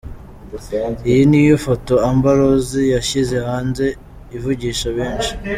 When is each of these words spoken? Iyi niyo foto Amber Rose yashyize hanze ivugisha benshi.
Iyi 1.09 1.23
niyo 1.29 1.55
foto 1.65 1.93
Amber 2.09 2.35
Rose 2.41 2.79
yashyize 2.95 3.35
hanze 3.47 3.85
ivugisha 4.35 4.87
benshi. 4.97 5.31